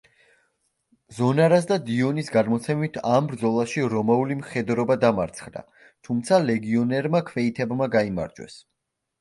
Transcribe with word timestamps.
ზონარას 1.17 1.67
და 1.71 1.75
დიონის 1.89 2.31
გადმოცემით, 2.37 2.97
ამ 3.17 3.27
ბრძოლაში 3.33 3.85
რომაული 3.93 4.39
მხედრობა 4.39 4.97
დამარცხდა, 5.05 5.63
თუმცა 6.09 6.43
ლეგიონერმა 6.49 7.23
ქვეითებმა 7.31 7.91
გაიმარჯვეს. 7.99 8.59